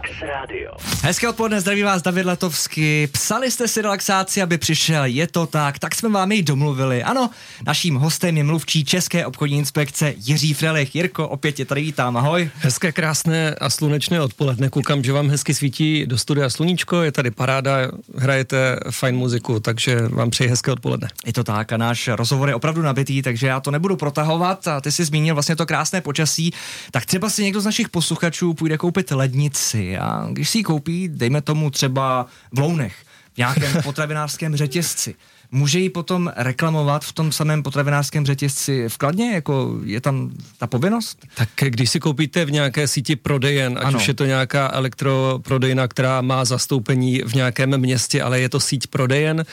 Relax 0.00 0.22
Radio. 0.22 0.72
Hezké 1.02 1.28
odpoledne, 1.28 1.60
zdraví 1.60 1.82
vás 1.82 2.02
David 2.02 2.26
Letovsky. 2.26 3.08
Psali 3.12 3.50
jste 3.50 3.68
si 3.68 3.82
relaxáci, 3.82 4.42
aby 4.42 4.58
přišel, 4.58 5.04
je 5.04 5.26
to 5.26 5.46
tak, 5.46 5.78
tak 5.78 5.94
jsme 5.94 6.08
vám 6.08 6.32
ji 6.32 6.42
domluvili. 6.42 7.02
Ano, 7.02 7.30
naším 7.66 7.94
hostem 7.94 8.36
je 8.36 8.44
mluvčí 8.44 8.84
České 8.84 9.26
obchodní 9.26 9.58
inspekce 9.58 10.14
Jiří 10.16 10.54
Frelich. 10.54 10.94
Jirko, 10.94 11.28
opět 11.28 11.58
je 11.58 11.64
tady 11.64 11.80
vítám, 11.80 12.16
ahoj. 12.16 12.50
Hezké, 12.54 12.92
krásné 12.92 13.54
a 13.54 13.70
slunečné 13.70 14.20
odpoledne. 14.20 14.68
Koukám, 14.68 15.04
že 15.04 15.12
vám 15.12 15.30
hezky 15.30 15.54
svítí 15.54 16.06
do 16.06 16.18
studia 16.18 16.50
sluníčko, 16.50 17.02
je 17.02 17.12
tady 17.12 17.30
paráda, 17.30 17.76
hrajete 18.16 18.76
fajn 18.90 19.16
muziku, 19.16 19.60
takže 19.60 20.08
vám 20.08 20.30
přeji 20.30 20.50
hezké 20.50 20.72
odpoledne. 20.72 21.08
Je 21.26 21.32
to 21.32 21.44
tak 21.44 21.72
a 21.72 21.76
náš 21.76 22.08
rozhovor 22.08 22.48
je 22.48 22.54
opravdu 22.54 22.82
nabitý, 22.82 23.22
takže 23.22 23.46
já 23.46 23.60
to 23.60 23.70
nebudu 23.70 23.96
protahovat 23.96 24.68
a 24.68 24.80
ty 24.80 24.92
jsi 24.92 25.04
zmínil 25.04 25.34
vlastně 25.34 25.56
to 25.56 25.66
krásné 25.66 26.00
počasí, 26.00 26.52
tak 26.90 27.06
třeba 27.06 27.30
si 27.30 27.44
někdo 27.44 27.60
z 27.60 27.64
našich 27.64 27.88
posluchačů 27.88 28.54
půjde 28.54 28.78
koupit 28.78 29.10
lednici 29.10 29.89
a 29.98 30.28
když 30.32 30.50
si 30.50 30.58
ji 30.58 30.64
koupí, 30.64 31.08
dejme 31.08 31.40
tomu 31.40 31.70
třeba 31.70 32.26
v 32.52 32.58
Lounech, 32.58 32.96
nějakém 33.40 33.82
potravinářském 33.82 34.56
řetězci, 34.56 35.14
může 35.50 35.78
ji 35.78 35.90
potom 35.90 36.32
reklamovat 36.36 37.04
v 37.04 37.12
tom 37.12 37.32
samém 37.32 37.62
potravinářském 37.62 38.26
řetězci 38.26 38.88
vkladně, 38.88 39.32
jako 39.34 39.80
je 39.84 40.00
tam 40.00 40.30
ta 40.58 40.66
povinnost? 40.66 41.26
Tak 41.34 41.48
když 41.56 41.90
si 41.90 42.00
koupíte 42.00 42.44
v 42.44 42.50
nějaké 42.50 42.88
síti 42.88 43.16
prodejen, 43.16 43.78
ať 43.78 43.84
ano. 43.84 43.98
už 43.98 44.08
je 44.08 44.14
to 44.14 44.24
nějaká 44.24 44.70
elektroprodejna, 44.72 45.88
která 45.88 46.20
má 46.20 46.44
zastoupení 46.44 47.22
v 47.26 47.34
nějakém 47.34 47.78
městě, 47.78 48.22
ale 48.22 48.40
je 48.40 48.48
to 48.48 48.60
síť 48.60 48.86
prodejen, 48.86 49.44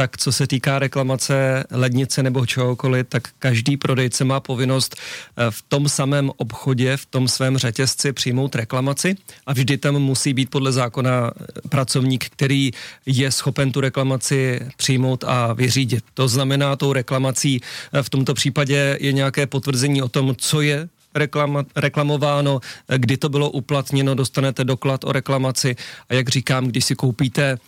tak 0.00 0.16
co 0.16 0.32
se 0.32 0.46
týká 0.46 0.78
reklamace 0.78 1.64
lednice 1.70 2.22
nebo 2.22 2.46
čehokoliv, 2.46 3.06
tak 3.08 3.28
každý 3.38 3.76
prodejce 3.76 4.24
má 4.24 4.40
povinnost 4.40 4.96
eh, 4.96 5.50
v 5.50 5.62
tom 5.62 5.88
samém 5.88 6.30
obchodě, 6.36 6.96
v 6.96 7.06
tom 7.06 7.28
svém 7.28 7.58
řetězci 7.58 8.12
přijmout 8.12 8.54
reklamaci 8.54 9.16
a 9.46 9.52
vždy 9.52 9.76
tam 9.76 9.94
musí 9.94 10.34
být 10.34 10.50
podle 10.50 10.72
zákona 10.72 11.30
eh, 11.30 11.68
pracovník, 11.68 12.24
který 12.28 12.70
je 13.06 13.29
schopen 13.30 13.72
tu 13.72 13.80
reklamaci 13.80 14.60
přijmout 14.76 15.24
a 15.24 15.52
vyřídit. 15.52 16.04
To 16.14 16.28
znamená, 16.28 16.76
tou 16.76 16.92
reklamací 16.92 17.60
eh, 17.92 18.02
v 18.02 18.10
tomto 18.10 18.34
případě 18.34 18.98
je 19.00 19.12
nějaké 19.12 19.46
potvrzení 19.46 20.02
o 20.02 20.08
tom, 20.08 20.34
co 20.36 20.60
je 20.60 20.88
reklama, 21.14 21.64
reklamováno, 21.76 22.60
kdy 22.96 23.16
to 23.16 23.28
bylo 23.28 23.50
uplatněno, 23.50 24.14
dostanete 24.14 24.64
doklad 24.64 25.04
o 25.04 25.12
reklamaci. 25.12 25.76
A 26.08 26.14
jak 26.14 26.28
říkám, 26.28 26.66
když 26.66 26.84
si 26.84 26.94
koupíte 26.94 27.58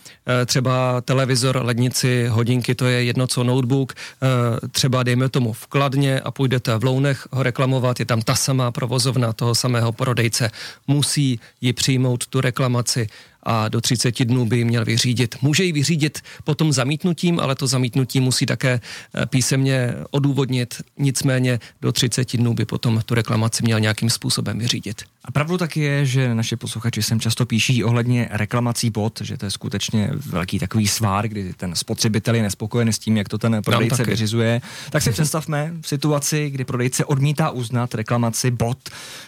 eh, 0.41 0.45
třeba 0.45 1.01
televizor, 1.01 1.65
lednici, 1.65 2.27
hodinky, 2.27 2.75
to 2.75 2.85
je 2.85 3.03
jedno 3.03 3.27
co 3.27 3.43
notebook, 3.43 3.93
eh, 3.93 4.67
třeba 4.67 5.03
dejme 5.03 5.29
tomu 5.29 5.53
vkladně 5.53 6.19
a 6.19 6.31
půjdete 6.31 6.77
v 6.77 6.83
Lounech 6.83 7.27
ho 7.31 7.43
reklamovat, 7.43 7.99
je 7.99 8.05
tam 8.05 8.21
ta 8.21 8.35
samá 8.35 8.71
provozovna 8.71 9.33
toho 9.33 9.55
samého 9.55 9.91
prodejce, 9.91 10.51
musí 10.87 11.39
ji 11.61 11.73
přijmout 11.73 12.27
tu 12.27 12.41
reklamaci 12.41 13.07
a 13.43 13.69
do 13.69 13.81
30 13.81 14.25
dnů 14.25 14.45
by 14.45 14.57
ji 14.57 14.65
měl 14.65 14.85
vyřídit. 14.85 15.35
Může 15.41 15.63
ji 15.63 15.71
vyřídit 15.71 16.21
potom 16.43 16.73
zamítnutím, 16.73 17.39
ale 17.39 17.55
to 17.55 17.67
zamítnutí 17.67 18.19
musí 18.19 18.45
také 18.45 18.81
eh, 19.15 19.25
písemně 19.25 19.93
odůvodnit, 20.11 20.81
nicméně 20.97 21.59
do 21.81 21.91
30 21.91 22.37
dnů 22.37 22.53
by 22.53 22.65
potom 22.65 23.01
tu 23.05 23.15
reklamaci 23.15 23.63
měl 23.63 23.79
nějakým 23.79 24.09
způsobem 24.09 24.59
vyřídit. 24.59 25.01
A 25.25 25.31
pravdu 25.31 25.57
taky 25.57 25.79
je, 25.79 26.05
že 26.05 26.35
naši 26.35 26.55
posluchači 26.55 27.03
sem 27.03 27.19
často 27.19 27.45
píší 27.45 27.83
ohledně 27.83 28.27
reklamací 28.31 28.89
bod, 28.89 29.21
že 29.21 29.37
to 29.37 29.45
je 29.45 29.51
skutečně 29.51 30.09
velký 30.13 30.59
takový 30.59 30.87
svár, 30.87 31.27
kdy 31.27 31.53
ten 31.53 31.75
spotřebitel 31.75 32.35
je 32.35 32.43
nespokojený 32.43 32.93
s 32.93 32.99
tím, 32.99 33.17
jak 33.17 33.29
to 33.29 33.37
ten 33.37 33.61
prodejce 33.65 34.03
vyřizuje. 34.03 34.61
Tak 34.89 35.03
si 35.03 35.11
představme 35.11 35.73
situaci, 35.85 36.49
kdy 36.49 36.65
prodejce 36.65 37.05
odmítá 37.05 37.49
uznat 37.49 37.95
reklamaci 37.95 38.51
bod 38.51 38.77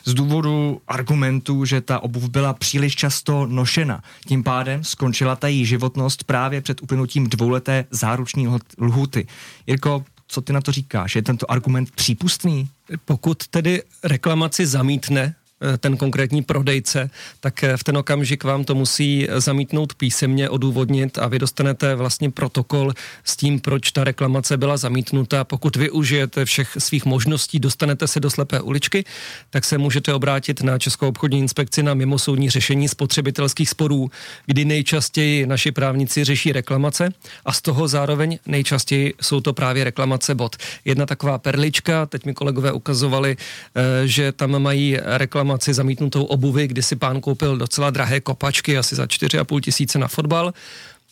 z 0.06 0.14
důvodu 0.14 0.82
argumentu, 0.88 1.66
že 1.66 1.82
ta 1.82 2.00
obuv 2.00 2.30
byla 2.30 2.54
příliš 2.54 2.96
často 2.96 3.46
nošena. 3.46 4.04
Tím 4.28 4.44
pádem 4.44 4.84
skončila 4.84 5.36
ta 5.36 5.48
její 5.48 5.66
životnost 5.66 6.24
právě 6.24 6.62
před 6.62 6.82
uplynutím 6.82 7.30
dvouleté 7.30 7.86
záruční 7.92 8.48
lhuty. 8.80 9.28
Jirko, 9.68 10.06
co 10.28 10.42
ty 10.42 10.54
na 10.54 10.62
to 10.62 10.72
říkáš? 10.72 11.16
Je 11.16 11.22
tento 11.22 11.52
argument 11.52 11.92
přípustný? 11.92 12.70
Pokud 13.06 13.48
tedy 13.48 13.84
reklamaci 14.04 14.68
zamítne 14.68 15.36
ten 15.78 15.98
konkrétní 15.98 16.42
prodejce, 16.42 17.10
tak 17.40 17.64
eh, 17.64 17.78
v 17.78 17.84
ten 17.84 17.98
okamžik 17.98 18.44
vám 18.44 18.64
to 18.64 18.76
musí 18.76 19.28
zamítnout 19.38 19.94
písemně, 19.94 20.50
odůvodnit 20.50 21.18
a 21.18 21.28
vy 21.28 21.40
dostanete 21.40 21.96
vlastně 21.96 22.32
protokol 22.32 22.94
s 23.24 23.38
tím, 23.38 23.60
proč 23.60 23.92
ta 23.92 24.04
reklamace 24.04 24.58
byla 24.58 24.78
zamítnuta. 24.78 25.44
Pokud 25.44 25.76
využijete 25.76 26.46
všech 26.46 26.78
svých 26.78 27.06
možností, 27.06 27.60
dostanete 27.60 28.08
se 28.08 28.20
do 28.20 28.30
slepé 28.30 28.62
uličky, 28.62 29.06
tak 29.50 29.66
se 29.66 29.78
můžete 29.78 30.14
obrátit 30.14 30.64
na 30.64 30.80
Českou 30.80 31.08
obchodní 31.08 31.40
inspekci 31.40 31.84
na 31.84 31.94
mimosoudní 31.94 32.50
řešení 32.50 32.88
spotřebitelských 32.88 33.70
sporů, 33.70 34.12
kdy 34.46 34.66
nejčastěji 34.66 35.46
naši 35.46 35.72
právníci 35.72 36.24
řeší 36.24 36.52
reklamace 36.52 37.10
a 37.46 37.54
z 37.54 37.62
toho 37.62 37.88
zároveň 37.88 38.40
nejčastěji 38.48 39.14
jsou 39.22 39.42
to 39.42 39.54
právě 39.54 39.84
reklamace 39.84 40.36
bod. 40.36 40.56
Jedna 40.86 41.06
taková 41.06 41.38
perlička, 41.38 42.06
teď 42.06 42.26
mi 42.26 42.34
kolegové 42.34 42.72
ukazovali, 42.72 43.38
eh, 43.38 44.08
že 44.08 44.32
tam 44.32 44.60
mají 44.60 44.98
reklamace 45.04 45.55
reklamaci 45.56 45.74
zamítnutou 45.74 46.24
obuvy, 46.24 46.68
kdy 46.68 46.84
si 46.84 46.96
pán 46.96 47.22
koupil 47.22 47.58
docela 47.58 47.90
drahé 47.90 48.20
kopačky, 48.20 48.78
asi 48.78 48.96
za 48.96 49.06
4,5 49.06 49.62
tisíce 49.62 50.00
na 50.00 50.08
fotbal 50.08 50.54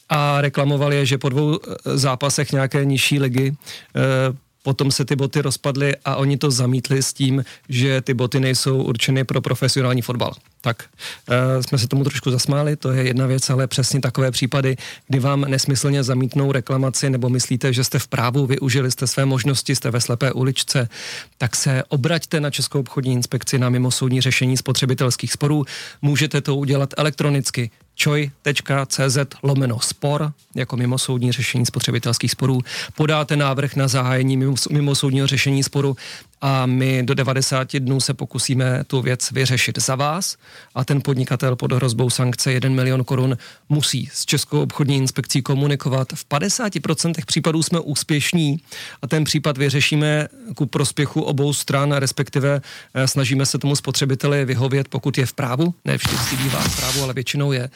a 0.10 0.42
reklamoval 0.42 0.94
je, 0.94 1.06
že 1.06 1.18
po 1.18 1.30
dvou 1.30 1.56
eh, 1.56 1.98
zápasech 1.98 2.52
nějaké 2.52 2.86
nižší 2.86 3.20
ligy 3.20 3.56
eh, 3.96 4.36
potom 4.64 4.92
se 4.92 5.06
ty 5.06 5.16
boty 5.16 5.42
rozpadly 5.42 5.94
a 6.06 6.16
oni 6.16 6.38
to 6.38 6.52
zamítli 6.52 7.04
s 7.04 7.14
tím, 7.14 7.46
že 7.70 8.02
ty 8.02 8.14
boty 8.14 8.40
nejsou 8.40 8.84
určeny 8.84 9.24
pro 9.24 9.42
profesionální 9.42 10.02
fotbal. 10.02 10.34
Tak 10.62 10.84
e, 11.30 11.64
jsme 11.64 11.78
se 11.78 11.88
tomu 11.88 12.04
trošku 12.04 12.32
zasmáli, 12.32 12.76
to 12.76 12.92
je 12.92 13.04
jedna 13.04 13.26
věc, 13.26 13.50
ale 13.50 13.68
přesně 13.68 14.02
takové 14.02 14.32
případy, 14.32 14.76
kdy 15.08 15.20
vám 15.20 15.42
nesmyslně 15.42 16.04
zamítnou 16.04 16.52
reklamaci 16.52 17.10
nebo 17.10 17.30
myslíte, 17.30 17.74
že 17.74 17.84
jste 17.84 18.00
v 18.00 18.08
právu, 18.08 18.46
využili 18.46 18.92
jste 18.92 19.08
své 19.08 19.26
možnosti, 19.26 19.76
jste 19.76 19.92
ve 19.92 20.02
slepé 20.02 20.32
uličce, 20.32 20.90
tak 21.38 21.56
se 21.56 21.84
obraťte 21.88 22.40
na 22.40 22.50
Českou 22.50 22.80
obchodní 22.80 23.14
inspekci 23.14 23.60
na 23.60 23.70
mimosoudní 23.70 24.22
řešení 24.22 24.58
spotřebitelských 24.58 25.32
sporů. 25.32 25.66
Můžete 26.02 26.42
to 26.42 26.56
udělat 26.56 26.94
elektronicky 26.98 27.72
čoj.cz 27.96 29.18
lomeno 29.44 29.80
spor, 29.80 30.32
jako 30.56 30.78
mimosoudní 30.78 31.32
řešení 31.32 31.66
spotřebitelských 31.66 32.32
sporů. 32.32 32.62
Podáte 32.96 33.36
návrh 33.36 33.76
na 33.76 33.88
zahájení 33.88 34.38
mimosoudního 34.72 35.28
řešení 35.28 35.64
sporu 35.64 35.98
a 36.46 36.66
my 36.66 37.04
do 37.04 37.14
90 37.14 37.76
dnů 37.76 38.00
se 38.00 38.14
pokusíme 38.14 38.84
tu 38.88 39.02
věc 39.02 39.32
vyřešit 39.32 39.80
za 39.80 39.96
vás 39.96 40.38
a 40.76 40.86
ten 40.86 41.02
podnikatel 41.02 41.56
pod 41.56 41.72
hrozbou 41.72 42.10
sankce 42.10 42.54
1 42.54 42.70
milion 42.70 43.04
korun 43.04 43.38
musí 43.70 44.10
s 44.14 44.26
Českou 44.26 44.62
obchodní 44.62 44.98
inspekcí 44.98 45.42
komunikovat. 45.42 46.08
V 46.16 46.26
50% 46.26 47.14
případů 47.26 47.64
jsme 47.64 47.80
úspěšní 47.80 48.58
a 49.02 49.08
ten 49.08 49.24
případ 49.24 49.58
vyřešíme 49.58 50.28
ku 50.56 50.66
prospěchu 50.66 51.22
obou 51.22 51.54
stran, 51.54 51.92
respektive 51.92 52.62
eh, 52.94 53.08
snažíme 53.08 53.46
se 53.46 53.58
tomu 53.58 53.76
spotřebiteli 53.76 54.46
vyhovět, 54.46 54.88
pokud 54.88 55.18
je 55.18 55.26
v 55.26 55.34
právu, 55.34 55.74
ne 55.86 55.98
vždycky 55.98 56.38
bývá 56.38 56.60
v 56.60 56.78
právu, 56.78 57.04
ale 57.04 57.14
většinou 57.14 57.52
je. 57.52 57.70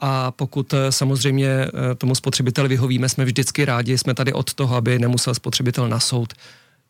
A 0.00 0.30
pokud 0.30 0.74
eh, 0.74 0.92
samozřejmě 0.92 1.48
eh, 1.48 1.70
tomu 1.94 2.14
spotřebiteli 2.14 2.68
vyhovíme, 2.68 3.08
jsme 3.08 3.24
vždycky 3.24 3.64
rádi, 3.64 3.98
jsme 3.98 4.14
tady 4.14 4.32
od 4.32 4.54
toho, 4.54 4.76
aby 4.76 4.98
nemusel 4.98 5.34
spotřebitel 5.34 5.88
na 5.88 6.00
soud 6.00 6.32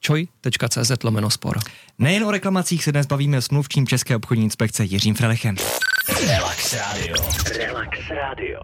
čoj.cz 0.02 1.02
lomeno 1.04 1.30
spor. 1.30 1.58
Nejen 1.98 2.24
o 2.24 2.30
reklamacích 2.30 2.84
se 2.84 2.92
dnes 2.92 3.06
bavíme 3.06 3.42
s 3.42 3.50
mluvčím 3.50 3.86
České 3.86 4.16
obchodní 4.16 4.44
inspekce 4.44 4.84
Jiřím 4.84 5.14
Frelechem. 5.14 5.56
Relax 6.26 6.74
Radio. 6.74 7.16
Relax 7.58 7.98
Radio. 8.10 8.60